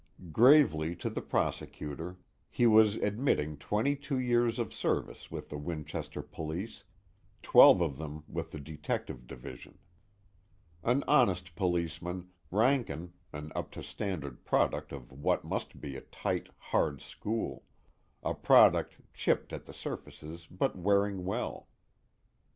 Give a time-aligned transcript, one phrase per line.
[0.31, 2.17] Gravely, to the prosecutor,
[2.49, 6.83] he was admitting twenty two years of service with the Winchester Police,
[7.43, 9.77] twelve of them with the Detective Division.
[10.81, 16.49] An honest policeman, Rankin, an up to standard product of what must be a tight,
[16.57, 17.63] hard school;
[18.23, 21.69] a product chipped at the surfaces but wearing well.